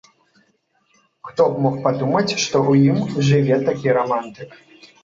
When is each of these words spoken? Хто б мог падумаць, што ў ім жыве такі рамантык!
Хто 1.29 1.41
б 1.51 1.61
мог 1.65 1.75
падумаць, 1.85 2.27
што 2.43 2.55
ў 2.69 2.71
ім 2.87 2.99
жыве 3.31 3.65
такі 3.71 3.87
рамантык! 4.01 4.63